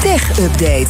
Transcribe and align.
Tech 0.00 0.38
Update. 0.38 0.86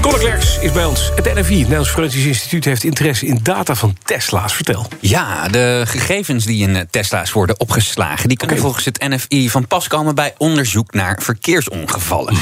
Conor 0.00 0.18
Klerks 0.18 0.58
is 0.58 0.72
bij 0.72 0.84
ons. 0.84 1.10
Het 1.14 1.24
NFI, 1.24 1.34
het 1.34 1.48
Nederlands 1.48 1.90
Forensisch 1.90 2.24
Instituut, 2.24 2.64
heeft 2.64 2.84
interesse 2.84 3.26
in 3.26 3.38
data 3.42 3.74
van 3.74 3.96
Tesla's. 4.04 4.54
Vertel. 4.54 4.86
Ja, 5.00 5.48
de 5.48 5.82
gegevens 5.86 6.44
die 6.44 6.68
in 6.68 6.86
Tesla's 6.90 7.32
worden 7.32 7.60
opgeslagen... 7.60 8.28
die 8.28 8.36
kunnen 8.36 8.58
volgens 8.58 8.84
het 8.84 9.08
NFI 9.08 9.50
van 9.50 9.66
pas 9.66 9.88
komen 9.88 10.14
bij 10.14 10.34
onderzoek 10.38 10.92
naar 10.92 11.18
verkeersongevallen. 11.22 12.36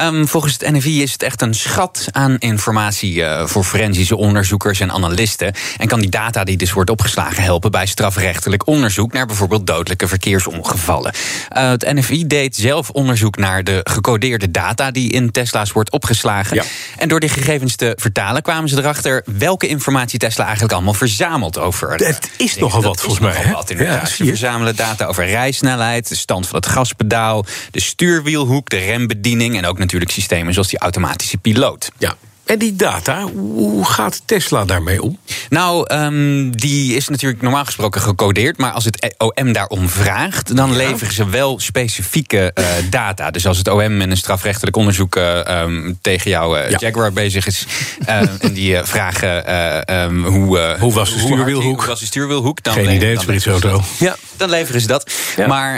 Um, 0.00 0.28
volgens 0.28 0.52
het 0.58 0.72
NFI 0.72 1.02
is 1.02 1.12
het 1.12 1.22
echt 1.22 1.42
een 1.42 1.54
schat 1.54 2.06
aan 2.10 2.38
informatie 2.38 3.14
uh, 3.14 3.46
voor 3.46 3.64
forensische 3.64 4.16
onderzoekers 4.16 4.80
en 4.80 4.92
analisten. 4.92 5.54
En 5.76 5.88
kan 5.88 6.00
die 6.00 6.08
data 6.08 6.44
die 6.44 6.56
dus 6.56 6.72
wordt 6.72 6.90
opgeslagen 6.90 7.42
helpen 7.42 7.70
bij 7.70 7.86
strafrechtelijk 7.86 8.66
onderzoek 8.66 9.12
naar 9.12 9.26
bijvoorbeeld 9.26 9.66
dodelijke 9.66 10.08
verkeersongevallen. 10.08 11.12
Uh, 11.56 11.68
het 11.68 11.92
NFI 11.92 12.26
deed 12.26 12.56
zelf 12.56 12.90
onderzoek 12.90 13.36
naar 13.36 13.64
de 13.64 13.80
gecodeerde 13.82 14.50
data 14.50 14.90
die 14.90 15.10
in 15.10 15.30
Tesla's 15.30 15.72
wordt 15.72 15.90
opgeslagen. 15.90 16.56
Ja. 16.56 16.62
En 16.98 17.08
door 17.08 17.20
die 17.20 17.28
gegevens 17.28 17.76
te 17.76 17.96
vertalen 18.00 18.42
kwamen 18.42 18.68
ze 18.68 18.78
erachter 18.78 19.22
welke 19.38 19.66
informatie 19.66 20.18
Tesla 20.18 20.44
eigenlijk 20.44 20.74
allemaal 20.74 20.94
verzamelt 20.94 21.58
over. 21.58 21.94
Het 21.94 22.30
is 22.36 22.56
nogal 22.56 22.82
wat 22.82 23.00
volgens 23.00 23.20
mij. 23.20 23.52
Wat, 23.52 23.74
ja, 23.78 24.06
ze 24.06 24.24
verzamelen 24.24 24.76
data 24.76 25.04
over 25.04 25.26
rijsnelheid, 25.26 26.08
de 26.08 26.14
stand 26.14 26.46
van 26.46 26.56
het 26.56 26.66
gaspedaal, 26.66 27.44
de 27.70 27.80
stuurwielhoek, 27.80 28.70
de 28.70 28.78
rembediening 28.78 29.56
en 29.56 29.66
ook 29.66 29.78
natuurlijk 29.84 30.10
systemen 30.10 30.52
zoals 30.52 30.68
die 30.68 30.78
automatische 30.78 31.38
piloot. 31.38 31.90
Ja. 31.98 32.16
En 32.44 32.58
die 32.58 32.76
data, 32.76 33.22
hoe 33.32 33.84
gaat 33.84 34.22
Tesla 34.24 34.64
daarmee 34.64 35.02
om? 35.02 35.18
Nou, 35.48 35.94
um, 35.94 36.56
die 36.56 36.96
is 36.96 37.08
natuurlijk 37.08 37.42
normaal 37.42 37.64
gesproken 37.64 38.00
gecodeerd. 38.00 38.58
Maar 38.58 38.70
als 38.70 38.84
het 38.84 39.14
OM 39.18 39.52
daarom 39.52 39.88
vraagt, 39.88 40.56
dan 40.56 40.70
ja. 40.70 40.76
leveren 40.76 41.14
ze 41.14 41.28
wel 41.28 41.60
specifieke 41.60 42.50
uh, 42.54 42.66
data. 42.90 43.30
Dus 43.30 43.46
als 43.46 43.58
het 43.58 43.68
OM 43.68 44.00
in 44.00 44.10
een 44.10 44.16
strafrechtelijk 44.16 44.76
onderzoek 44.76 45.16
uh, 45.16 45.38
um, 45.62 45.98
tegen 46.00 46.30
jouw 46.30 46.56
uh, 46.56 46.70
ja. 46.70 46.78
Jaguar 46.78 47.12
bezig 47.12 47.46
is. 47.46 47.66
en 48.06 48.38
die 48.52 48.76
vragen 48.82 49.52
um, 49.94 50.24
hoe, 50.24 50.76
hoe 50.80 50.92
was 50.92 51.12
de 51.12 51.18
stuurwielhoek? 51.18 51.78
Hoe 51.78 51.88
was 51.88 52.00
de 52.00 52.06
stuurwielhoek? 52.06 52.62
Dan 52.62 52.74
Geen 52.74 52.94
idee, 52.94 53.10
het 53.10 53.20
spritauto. 53.20 53.82
Ja. 53.98 54.16
Dan 54.36 54.50
leveren 54.50 54.80
ze 54.80 54.86
dat. 54.86 55.10
Ja. 55.36 55.46
Maar 55.46 55.74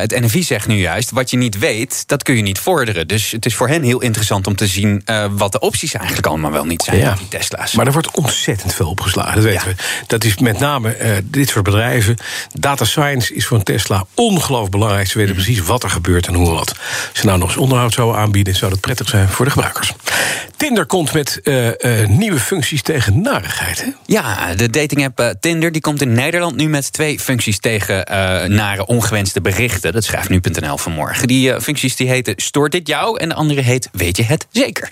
het 0.00 0.20
NFI 0.20 0.42
zegt 0.42 0.66
nu 0.66 0.76
juist, 0.76 1.10
wat 1.10 1.30
je 1.30 1.36
niet 1.36 1.58
weet, 1.58 2.04
dat 2.06 2.22
kun 2.22 2.36
je 2.36 2.42
niet 2.42 2.58
vorderen. 2.58 3.08
Dus 3.08 3.30
het 3.30 3.46
is 3.46 3.54
voor 3.54 3.68
hen 3.68 3.82
heel 3.82 4.00
interessant 4.00 4.46
om 4.46 4.56
te 4.56 4.66
zien 4.66 5.04
wat 5.30 5.52
de 5.52 5.60
opties 5.64 5.94
eigenlijk 5.94 6.26
allemaal 6.26 6.50
wel 6.50 6.64
niet 6.64 6.82
zijn, 6.82 6.98
ja. 6.98 7.14
die 7.14 7.28
Tesla's. 7.28 7.74
Maar 7.74 7.86
er 7.86 7.92
wordt 7.92 8.10
ontzettend 8.10 8.74
veel 8.74 8.88
opgeslagen, 8.88 9.34
dat 9.34 9.44
weten 9.44 9.68
ja. 9.68 9.74
we. 9.76 10.04
Dat 10.06 10.24
is 10.24 10.38
met 10.38 10.58
name 10.58 10.98
uh, 10.98 11.10
dit 11.24 11.48
soort 11.48 11.64
bedrijven. 11.64 12.16
Data 12.52 12.84
science 12.84 13.34
is 13.34 13.46
voor 13.46 13.56
een 13.56 13.62
Tesla 13.62 14.04
ongelooflijk 14.14 14.70
belangrijk. 14.70 15.06
Ze 15.06 15.18
weten 15.18 15.34
mm. 15.34 15.42
precies 15.42 15.66
wat 15.66 15.82
er 15.82 15.90
gebeurt 15.90 16.26
en 16.26 16.34
hoe 16.34 16.50
wat. 16.50 16.70
Als 16.70 17.20
ze 17.20 17.26
nou 17.26 17.38
nog 17.38 17.48
eens 17.48 17.56
onderhoud 17.56 17.92
zouden 17.92 18.20
aanbieden... 18.20 18.54
zou 18.54 18.70
dat 18.70 18.80
prettig 18.80 19.08
zijn 19.08 19.28
voor 19.28 19.44
de 19.44 19.50
gebruikers. 19.50 19.92
Tinder 20.56 20.86
komt 20.86 21.12
met 21.12 21.40
uh, 21.42 21.66
uh, 21.66 21.72
nieuwe 22.08 22.38
functies 22.38 22.82
tegen 22.82 23.20
narigheid, 23.20 23.82
hè? 23.82 23.90
Ja, 24.06 24.54
de 24.54 24.70
datingapp 24.70 25.34
Tinder 25.40 25.72
die 25.72 25.80
komt 25.80 26.02
in 26.02 26.12
Nederland 26.12 26.56
nu 26.56 26.68
met 26.68 26.92
twee 26.92 27.20
functies 27.20 27.58
tegen 27.58 28.04
nare 28.54 28.86
ongewenste 28.86 29.40
berichten. 29.40 29.92
Dat 29.92 30.04
schrijft 30.04 30.28
nu.nl 30.28 30.78
vanmorgen. 30.78 31.28
Die 31.28 31.60
functies 31.60 31.96
die 31.96 32.08
heten 32.08 32.34
Stoort 32.36 32.72
dit 32.72 32.88
jou? 32.88 33.18
En 33.18 33.28
de 33.28 33.34
andere 33.34 33.60
heet 33.60 33.88
Weet 33.92 34.16
je 34.16 34.22
het 34.22 34.46
zeker? 34.50 34.88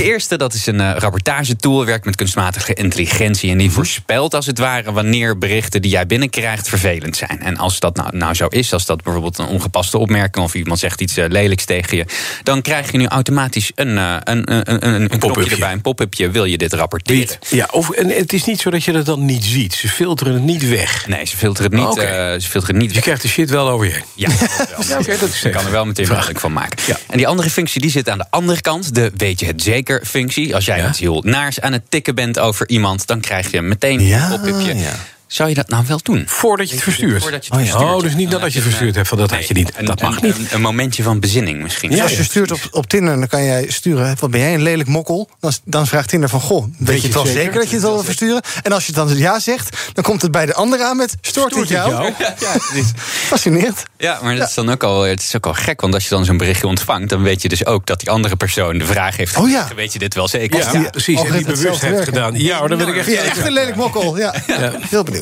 De 0.00 0.06
eerste, 0.06 0.36
dat 0.36 0.54
is 0.54 0.66
een 0.66 0.80
uh, 0.80 0.92
rapportagetool, 0.96 1.84
werkt 1.84 2.04
met 2.04 2.16
kunstmatige 2.16 2.74
intelligentie. 2.74 3.50
En 3.50 3.58
die 3.58 3.70
voorspelt 3.70 4.34
als 4.34 4.46
het 4.46 4.58
ware 4.58 4.92
wanneer 4.92 5.38
berichten 5.38 5.82
die 5.82 5.90
jij 5.90 6.06
binnenkrijgt 6.06 6.68
vervelend 6.68 7.16
zijn. 7.16 7.40
En 7.40 7.56
als 7.56 7.78
dat 7.78 7.96
nou, 7.96 8.16
nou 8.16 8.34
zo 8.34 8.46
is, 8.46 8.72
als 8.72 8.86
dat 8.86 9.02
bijvoorbeeld 9.02 9.38
een 9.38 9.46
ongepaste 9.46 9.98
opmerking 9.98 10.44
of 10.44 10.54
iemand 10.54 10.78
zegt 10.78 11.00
iets 11.00 11.18
uh, 11.18 11.24
lelijks 11.28 11.64
tegen 11.64 11.96
je, 11.96 12.04
dan 12.42 12.62
krijg 12.62 12.92
je 12.92 12.98
nu 12.98 13.06
automatisch 13.06 13.72
een, 13.74 13.88
uh, 13.88 14.16
een, 14.24 14.52
een, 14.52 14.86
een, 14.86 15.12
een, 15.12 15.18
knopje 15.18 15.50
erbij, 15.50 15.72
een 15.72 15.80
pop-upje. 15.80 16.30
Wil 16.30 16.44
je 16.44 16.58
dit 16.58 16.72
rapporteren? 16.72 17.36
Ja, 17.48 17.68
of, 17.70 17.90
en 17.90 18.08
het 18.08 18.32
is 18.32 18.44
niet 18.44 18.60
zo 18.60 18.70
dat 18.70 18.84
je 18.84 18.92
dat 18.92 19.06
dan 19.06 19.24
niet 19.24 19.44
ziet. 19.44 19.74
Ze 19.74 19.88
filteren 19.88 20.32
het 20.32 20.42
niet 20.42 20.68
weg. 20.68 21.06
Nee, 21.06 21.26
ze 21.26 21.36
filteren 21.36 21.70
het 21.70 21.80
niet, 21.80 21.90
okay. 21.90 22.40
ze 22.40 22.48
filteren 22.48 22.76
niet 22.76 22.88
dus 22.88 22.96
je 22.96 23.02
krijgt 23.02 23.22
de 23.22 23.28
shit 23.28 23.50
wel 23.50 23.68
over 23.68 23.86
je 23.86 23.92
heen. 23.92 24.04
Ja, 24.14 24.28
ja 24.88 24.98
okay, 25.00 25.18
dat 25.18 25.28
is 25.28 25.46
kan 25.50 25.64
er 25.64 25.70
wel 25.70 25.86
meteen 25.86 26.08
mogelijk 26.08 26.40
van 26.40 26.52
maken. 26.52 26.78
Ja. 26.86 26.98
En 27.08 27.16
die 27.16 27.26
andere 27.26 27.50
functie 27.50 27.80
die 27.80 27.90
zit 27.90 28.08
aan 28.08 28.18
de 28.18 28.26
andere 28.30 28.60
kant, 28.60 28.94
de 28.94 29.12
weet 29.16 29.40
je 29.40 29.46
het 29.46 29.62
zeker 29.62 29.88
functie. 30.04 30.54
Als 30.54 30.64
jij 30.64 30.78
ja? 30.78 30.92
heel 30.96 31.22
naars 31.26 31.60
aan 31.60 31.72
het 31.72 31.82
tikken 31.88 32.14
bent 32.14 32.38
over 32.38 32.68
iemand, 32.68 33.06
dan 33.06 33.20
krijg 33.20 33.50
je 33.50 33.62
meteen 33.62 34.00
ja, 34.00 34.30
een 34.30 34.40
pop-upje. 34.40 34.74
Ja. 34.74 34.94
Zou 35.30 35.48
je 35.48 35.54
dat 35.54 35.68
nou 35.68 35.84
wel 35.86 35.98
doen? 36.02 36.24
Voordat 36.26 36.68
je 36.68 36.74
het 36.74 36.84
verstuurt. 36.84 37.22
Voordat 37.22 37.46
je 37.46 37.54
het 37.54 37.60
verstuurt. 37.60 37.90
Oh, 37.90 38.00
dus 38.00 38.14
niet 38.14 38.30
nadat 38.30 38.52
je 38.52 38.58
het 38.58 38.68
verstuurd 38.68 38.94
hebt, 38.94 39.08
van 39.08 39.18
dat 39.18 39.30
had 39.30 39.46
je 39.46 39.54
niet. 39.54 39.72
Een, 39.76 39.84
dat 39.84 40.00
mag 40.00 40.16
een, 40.16 40.26
niet. 40.26 40.36
Een, 40.36 40.46
een, 40.50 40.60
momentje 40.60 41.02
van 41.02 41.20
bezinning 41.20 41.62
misschien. 41.62 41.90
Ja, 41.90 42.02
als 42.02 42.16
je 42.16 42.22
stuurt 42.22 42.50
op, 42.50 42.60
op 42.70 42.86
Tinder, 42.86 43.16
dan 43.16 43.26
kan 43.26 43.44
jij 43.44 43.66
sturen... 43.68 44.16
wat 44.18 44.30
ben 44.30 44.40
jij, 44.40 44.54
een 44.54 44.62
lelijk 44.62 44.88
mokkel? 44.88 45.30
Dan, 45.40 45.52
dan 45.64 45.86
vraagt 45.86 46.08
Tinder 46.08 46.28
van, 46.28 46.40
goh, 46.40 46.64
weet, 46.64 46.88
weet 46.88 47.00
je 47.00 47.06
het 47.06 47.14
wel 47.14 47.26
zeker? 47.26 47.40
zeker 47.42 47.60
dat 47.60 47.68
je 47.68 47.74
het 47.74 47.84
wel 47.84 47.94
wil 47.94 48.04
versturen? 48.04 48.42
En 48.62 48.72
als 48.72 48.86
je 48.86 48.92
dan 48.92 49.16
ja 49.16 49.38
zegt, 49.38 49.76
dan 49.92 50.04
komt 50.04 50.22
het 50.22 50.30
bij 50.30 50.46
de 50.46 50.54
andere 50.54 50.84
aan 50.84 50.96
met... 50.96 51.16
stoort 51.20 51.54
het 51.54 51.68
jou? 51.68 51.90
jou? 51.90 52.12
Ja, 52.18 52.34
ja, 52.40 52.82
Fascinerend. 53.04 53.82
Ja, 53.98 54.18
maar 54.22 54.36
dat 54.36 54.48
is 54.48 54.54
dan 54.54 54.70
ook 54.70 54.82
al, 54.82 55.02
het 55.02 55.20
is 55.20 55.36
ook 55.36 55.46
al 55.46 55.54
gek. 55.54 55.80
Want 55.80 55.94
als 55.94 56.02
je 56.02 56.10
dan 56.10 56.24
zo'n 56.24 56.36
berichtje 56.36 56.66
ontvangt... 56.66 57.08
dan 57.08 57.22
weet 57.22 57.42
je 57.42 57.48
dus 57.48 57.66
ook 57.66 57.86
dat 57.86 58.00
die 58.00 58.10
andere 58.10 58.36
persoon 58.36 58.78
de 58.78 58.84
vraag 58.84 59.16
heeft 59.16 59.36
oh, 59.36 59.50
ja. 59.50 59.68
Weet 59.76 59.92
je 59.92 59.98
dit 59.98 60.14
wel 60.14 60.28
zeker? 60.28 60.58
Ja, 60.58 60.80
ja 60.80 60.90
precies. 60.90 61.22
En 61.22 61.32
die 61.32 61.44
bewust 61.44 61.80
heeft 61.80 62.04
gedaan. 62.04 62.38
Ja, 62.38 62.60
maar 62.60 62.68
dan 62.68 62.78
ben 62.78 62.88
ik 62.88 62.96
echt... 62.96 63.08
Echt 63.08 63.46
een 63.46 63.52
lelijk 63.52 63.76
mokkel, 63.76 64.16
ja. 64.16 64.34
Heel 64.90 65.02
benieuwd. 65.02 65.19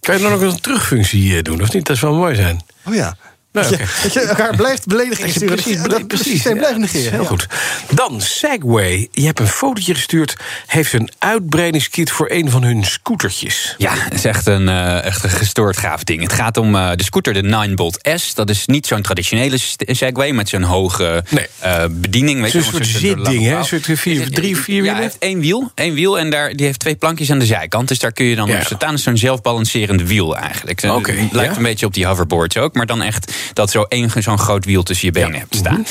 Kan 0.00 0.16
je 0.16 0.22
dan 0.22 0.30
nog 0.30 0.40
een 0.40 0.60
terugfunctie 0.60 1.42
doen, 1.42 1.62
of 1.62 1.72
niet? 1.72 1.86
Dat 1.86 1.96
zou 1.96 2.16
mooi 2.16 2.34
zijn. 2.34 2.64
Oh 2.86 2.94
ja. 2.94 3.16
Nou, 3.52 3.68
dat, 3.68 3.78
je, 3.78 3.84
dat 4.02 4.12
je 4.12 4.20
elkaar 4.20 4.56
blijft 4.56 4.86
beledigen 4.86 5.30
sturen. 5.30 5.54
Precies, 5.54 5.82
dat 5.82 6.06
precies. 6.06 6.30
systeem 6.30 6.56
blijft 6.56 6.78
negeren. 6.78 7.10
Heel 7.10 7.22
ja. 7.22 7.28
goed. 7.28 7.46
Dan 7.90 8.20
Segway. 8.20 9.08
Je 9.12 9.26
hebt 9.26 9.40
een 9.40 9.46
fotootje 9.46 9.94
gestuurd. 9.94 10.36
Heeft 10.66 10.92
een 10.92 11.10
uitbreidingskit 11.18 12.10
voor 12.10 12.30
een 12.30 12.50
van 12.50 12.62
hun 12.62 12.84
scootertjes. 12.84 13.74
Ja, 13.78 13.92
het 13.94 14.14
is 14.14 14.24
echt 14.24 14.46
een, 14.46 14.62
uh, 14.62 15.04
echt 15.04 15.24
een 15.24 15.30
gestoord 15.30 15.76
gaaf 15.76 16.04
ding. 16.04 16.22
Het 16.22 16.32
gaat 16.32 16.56
om 16.56 16.74
uh, 16.74 16.90
de 16.94 17.04
scooter, 17.04 17.32
de 17.32 17.42
9 17.42 17.92
S. 18.14 18.34
Dat 18.34 18.50
is 18.50 18.66
niet 18.66 18.86
zo'n 18.86 19.02
traditionele 19.02 19.56
Segway 19.78 20.30
met 20.30 20.48
zo'n 20.48 20.62
hoge 20.62 21.24
nee. 21.28 21.46
uh, 21.64 21.84
bediening. 21.90 22.40
Weet 22.40 22.52
je, 22.52 22.58
een 22.58 22.64
soort 22.64 22.86
zitding, 22.86 23.44
hè? 23.44 23.56
Een 23.56 23.64
soort 23.64 23.86
vier, 23.94 24.30
drie, 24.30 24.56
vier 24.56 24.64
wielen? 24.66 24.84
Ja, 24.84 24.92
hij 24.92 25.02
heeft 25.02 25.18
één 25.18 25.40
wiel. 25.40 25.72
Één 25.74 25.94
wiel 25.94 26.18
en 26.18 26.30
daar, 26.30 26.56
die 26.56 26.66
heeft 26.66 26.78
twee 26.78 26.96
plankjes 26.96 27.30
aan 27.30 27.38
de 27.38 27.46
zijkant. 27.46 27.88
Dus 27.88 27.98
daar 27.98 28.12
kun 28.12 28.24
je 28.24 28.36
dan 28.36 28.48
ja. 28.48 28.58
op 28.58 28.64
staan. 28.64 28.98
zo'n 28.98 29.16
zelfbalancerend 29.16 30.02
wiel 30.02 30.36
eigenlijk. 30.36 30.82
Oké. 30.84 30.94
Okay, 30.94 31.28
lijkt 31.32 31.50
ja? 31.50 31.56
een 31.56 31.62
beetje 31.62 31.86
op 31.86 31.94
die 31.94 32.06
hoverboards 32.06 32.56
ook. 32.56 32.74
Maar 32.74 32.86
dan 32.86 33.02
echt 33.02 33.32
dat 33.52 33.70
zo 33.70 33.82
één 33.82 34.10
zo'n 34.22 34.38
groot 34.38 34.64
wiel 34.64 34.82
tussen 34.82 35.06
je 35.06 35.12
benen 35.12 35.32
ja. 35.32 35.38
hebt 35.38 35.54
staan. 35.54 35.86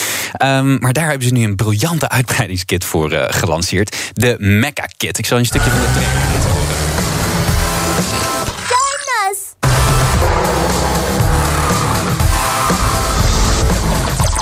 Um, 0.65 0.77
maar 0.79 0.93
daar 0.93 1.09
hebben 1.09 1.27
ze 1.27 1.33
nu 1.33 1.43
een 1.43 1.55
briljante 1.55 2.09
uitbreidingskit 2.09 2.85
voor 2.85 3.11
uh, 3.11 3.25
gelanceerd. 3.27 3.95
De 4.13 4.35
Mecha 4.39 4.87
Kit. 4.97 5.17
Ik 5.17 5.25
zal 5.25 5.37
een 5.37 5.45
stukje 5.45 5.69
van 5.69 5.79
de 5.79 5.85
trailer 5.91 6.51
horen. 6.51 6.69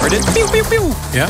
Dit? 0.10 0.34
Pieuw, 0.34 0.50
pieuw, 0.50 0.64
pieuw. 0.70 0.90
Ja? 1.12 1.28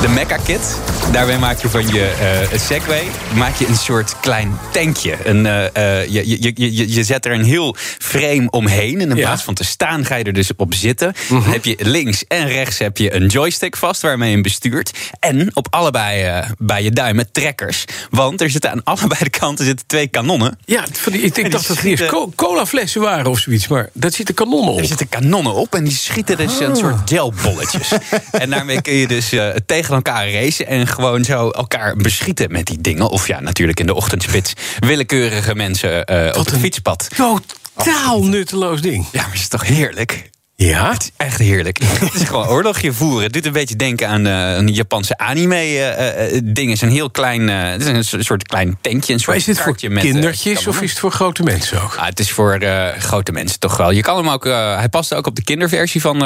De 0.00 0.08
Mecha 0.08 0.36
Kit. 0.36 0.78
Daarbij 1.12 1.38
maak 1.38 1.60
je 1.60 1.68
van 1.68 1.88
je 1.88 2.12
uh, 2.52 2.58
Segway 2.58 3.04
maak 3.34 3.56
je 3.56 3.66
een 3.66 3.76
soort 3.76 4.20
klein 4.20 4.58
tankje. 4.72 5.16
Een, 5.24 5.44
uh, 5.44 5.62
uh, 5.62 6.06
je, 6.06 6.42
je, 6.42 6.52
je, 6.54 6.92
je 6.94 7.04
zet 7.04 7.24
er 7.24 7.32
een 7.32 7.44
heel 7.44 7.76
frame 7.98 8.50
omheen. 8.50 9.00
En 9.00 9.10
in 9.10 9.16
ja. 9.16 9.26
plaats 9.26 9.42
van 9.42 9.54
te 9.54 9.64
staan 9.64 10.04
ga 10.04 10.14
je 10.14 10.24
er 10.24 10.32
dus 10.32 10.50
op 10.56 10.74
zitten. 10.74 11.14
Dan 11.28 11.42
heb 11.42 11.64
je 11.64 11.76
links 11.78 12.24
en 12.26 12.48
rechts 12.48 12.78
heb 12.78 12.96
je 12.96 13.14
een 13.14 13.26
joystick 13.26 13.76
vast 13.76 14.02
waarmee 14.02 14.28
je 14.28 14.34
hem 14.34 14.42
bestuurt. 14.42 14.90
En 15.20 15.56
op 15.56 15.66
allebei 15.70 16.42
bij 16.58 16.82
je 16.82 16.90
duimen 16.90 17.32
trekkers. 17.32 17.84
Want 18.10 18.40
er 18.40 18.50
zitten 18.50 18.70
aan 18.70 18.84
allebei 18.84 19.24
de 19.24 19.30
kanten 19.30 19.64
zitten 19.64 19.86
twee 19.86 20.06
kanonnen. 20.06 20.58
Ja, 20.64 20.84
die, 21.04 21.20
ik, 21.20 21.36
ik 21.36 21.50
dacht 21.50 21.68
dat 21.68 21.76
het 21.76 21.86
eerst 21.86 22.12
colaflessen 22.34 23.00
waren 23.00 23.30
of 23.30 23.38
zoiets. 23.38 23.68
Maar 23.68 23.88
dat 23.92 24.14
zitten 24.14 24.34
kanonnen 24.34 24.72
op. 24.72 24.78
Er 24.78 24.86
zitten 24.86 25.08
kanonnen 25.08 25.54
op 25.54 25.74
en 25.74 25.84
die 25.84 25.96
schieten 25.96 26.36
dus 26.36 26.60
een 26.60 26.76
soort 26.76 26.98
gelbolletjes. 27.04 27.92
en 28.30 28.50
daarmee 28.50 28.82
kun 28.82 28.94
je 28.94 29.06
dus 29.06 29.28
tegen 29.66 29.77
elkaar 29.86 30.30
racen 30.30 30.66
en 30.66 30.86
gewoon 30.86 31.24
zo 31.24 31.50
elkaar 31.50 31.96
beschieten 31.96 32.52
met 32.52 32.66
die 32.66 32.80
dingen. 32.80 33.08
Of 33.10 33.26
ja, 33.26 33.40
natuurlijk 33.40 33.80
in 33.80 33.86
de 33.86 33.94
ochtendspits 33.94 34.52
willekeurige 34.78 35.54
mensen 35.54 36.12
uh, 36.12 36.38
op 36.38 36.46
het 36.46 36.58
fietspad. 36.58 37.08
Totaal 37.16 38.24
nutteloos 38.24 38.80
ding. 38.80 39.06
Ja, 39.12 39.20
maar 39.20 39.30
het 39.30 39.40
is 39.40 39.48
toch 39.48 39.66
heerlijk? 39.66 40.30
Ja? 40.66 40.92
Het 40.92 41.02
is 41.02 41.10
echt 41.16 41.38
heerlijk. 41.38 41.78
het 41.82 42.14
is 42.14 42.22
gewoon 42.22 42.46
oorlogje 42.46 42.92
voeren. 42.92 43.22
Het 43.22 43.32
doet 43.32 43.46
een 43.46 43.52
beetje 43.52 43.76
denken 43.76 44.08
aan 44.08 44.26
uh, 44.26 44.56
een 44.56 44.68
Japanse 44.68 45.18
anime-dingen. 45.18 46.54
Uh, 46.54 46.56
het 46.56 46.58
is 46.58 46.80
een 46.80 46.88
heel 46.88 47.10
klein, 47.10 47.48
uh, 47.48 47.62
het 47.62 47.80
is 47.86 48.12
een 48.12 48.24
soort 48.24 48.48
klein 48.48 48.78
tentje. 48.80 49.12
Een 49.12 49.18
soort 49.18 49.28
maar 49.28 49.36
is 49.36 49.44
dit 49.44 49.60
voor 49.60 49.76
met, 49.90 50.02
kindertjes 50.02 50.66
of 50.66 50.80
is 50.80 50.90
het 50.90 50.98
voor 50.98 51.10
grote 51.10 51.42
mensen 51.42 51.82
ook? 51.82 51.94
Ah, 51.94 52.06
het 52.06 52.20
is 52.20 52.30
voor 52.30 52.60
grote 52.98 53.32
mensen 53.32 53.58
toch 53.58 53.76
wel. 53.76 53.90
Je 53.90 54.00
kan 54.00 54.16
hem 54.16 54.28
ook, 54.28 54.44
hij 54.44 54.88
past 54.90 55.14
ook 55.14 55.26
op 55.26 55.36
de 55.36 55.42
kinderversie 55.42 56.00
van, 56.00 56.18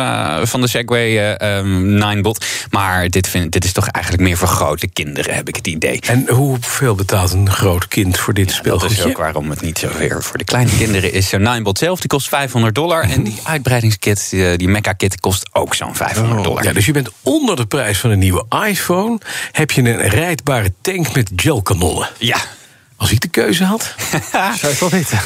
van 0.47 0.61
de 0.61 0.69
Segway 0.69 1.37
um, 1.59 1.95
Ninebot. 1.95 2.45
Maar 2.71 3.09
dit, 3.09 3.29
vind, 3.29 3.53
dit 3.53 3.65
is 3.65 3.73
toch 3.73 3.89
eigenlijk 3.89 4.25
meer 4.25 4.37
voor 4.37 4.49
grote 4.49 4.89
kinderen, 4.89 5.35
heb 5.35 5.49
ik 5.49 5.57
het 5.57 5.67
idee. 5.67 6.01
En 6.01 6.29
hoeveel 6.29 6.95
betaalt 6.95 7.33
een 7.33 7.51
groot 7.51 7.89
kind 7.89 8.19
voor 8.19 8.35
dit 8.35 8.61
ja? 8.63 8.71
Dat 8.71 8.91
is 8.91 9.05
ook 9.05 9.17
waarom 9.17 9.51
het 9.51 9.61
niet 9.61 9.79
zoveel 9.79 10.21
voor 10.21 10.39
de 10.39 10.45
kleine 10.45 10.77
kinderen 10.77 11.13
is. 11.13 11.29
Zo'n 11.29 11.43
Ninebot 11.43 11.79
zelf, 11.79 12.01
die 12.01 12.09
kost 12.09 12.29
500 12.29 12.75
dollar. 12.75 13.03
En 13.03 13.23
die 13.23 13.41
uitbreidingskit 13.43 14.22
die, 14.29 14.57
die 14.57 14.69
Mecca-kit 14.69 15.21
kost 15.21 15.49
ook 15.53 15.75
zo'n 15.75 15.95
500 15.95 16.45
dollar. 16.45 16.65
Ja, 16.65 16.73
dus 16.73 16.87
je 16.87 16.93
bent 16.93 17.11
onder 17.23 17.57
de 17.57 17.67
prijs 17.67 17.99
van 17.99 18.11
een 18.11 18.19
nieuwe 18.19 18.45
iPhone. 18.67 19.19
Heb 19.53 19.71
je 19.71 19.83
een 19.83 20.09
rijdbare 20.09 20.73
tank 20.81 21.15
met 21.15 21.31
gelkanonnen. 21.37 22.09
Ja. 22.19 22.37
Als 22.97 23.11
ik 23.13 23.21
de 23.21 23.29
keuze 23.29 23.65
had, 23.65 23.95
zou 24.61 24.73
het 24.73 24.79
wel 24.79 24.89
weten. 24.89 25.21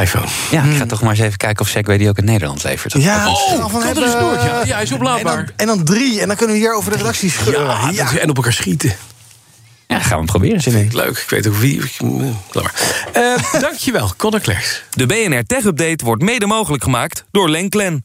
iPhone. 0.00 0.26
Ja, 0.50 0.62
ik 0.62 0.76
ga 0.76 0.86
toch 0.86 1.02
maar 1.02 1.10
eens 1.10 1.20
even 1.20 1.36
kijken 1.36 1.64
of 1.64 1.70
Segway 1.70 1.98
die 1.98 2.08
ook 2.08 2.18
in 2.18 2.24
Nederland 2.24 2.64
levert. 2.64 2.92
Ja, 2.92 3.28
oh, 3.28 3.70
van 3.70 3.82
hebben, 3.82 4.04
is 4.04 4.12
door, 4.12 4.32
ja. 4.32 4.62
ja, 4.64 4.74
hij 4.74 4.82
is 4.82 4.92
oplaadbaar. 4.92 5.38
En 5.38 5.44
dan, 5.44 5.54
en 5.56 5.66
dan, 5.66 5.84
drie, 5.84 6.20
en 6.20 6.26
dan 6.26 6.36
kunnen 6.36 6.56
we 6.56 6.62
hier 6.62 6.74
over 6.74 6.90
de 6.90 6.96
redactie 6.96 7.30
scheuren. 7.30 7.66
Ja, 7.66 7.90
ja. 7.90 8.18
en 8.18 8.30
op 8.30 8.36
elkaar 8.36 8.52
schieten. 8.52 8.96
Ja, 9.90 9.98
gaan 9.98 10.20
we 10.20 10.24
proberen. 10.24 10.60
Zin 10.60 10.90
Leuk, 10.92 11.18
ik 11.18 11.30
weet 11.30 11.46
ook 11.46 11.56
wie. 11.56 11.80
Uh, 12.02 13.36
dankjewel, 13.60 14.12
Conor 14.16 14.40
Klerks. 14.40 14.82
De 14.90 15.06
BNR 15.06 15.44
Tech 15.46 15.64
Update 15.64 16.04
wordt 16.04 16.22
mede 16.22 16.46
mogelijk 16.46 16.82
gemaakt 16.82 17.24
door 17.30 17.50
Lenklen. 17.50 18.04